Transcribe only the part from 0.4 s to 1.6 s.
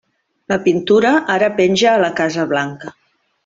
La pintura ara